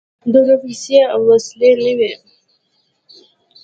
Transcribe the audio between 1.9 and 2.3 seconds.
وې.